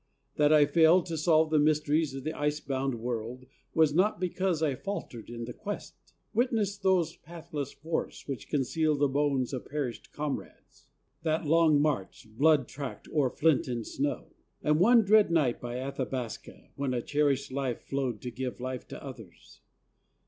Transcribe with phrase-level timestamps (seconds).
[0.37, 4.63] That I failed To solve the mysteries of the ice bound world, Was not because
[4.63, 5.93] I faltered in the quest.
[6.33, 10.87] Witness those pathless forests which conceal The bones of perished comrades,
[11.21, 14.33] that long march, Blood tracked o'er flint and snow,
[14.63, 19.03] and one dread night By Athabasca, when a cherished life Flowed to give life to
[19.03, 19.61] others.